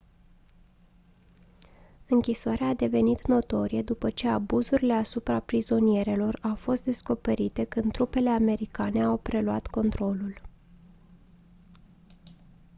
[2.07, 9.03] închisoarea a devenit notorie după ce abuzurile asupra prizonierilor au fost descoperite când trupele americane
[9.03, 10.41] au preluat controlul